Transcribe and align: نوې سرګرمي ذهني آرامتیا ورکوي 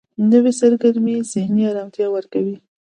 نوې 0.31 0.51
سرګرمي 0.59 1.15
ذهني 1.31 1.63
آرامتیا 1.71 2.07
ورکوي 2.11 2.55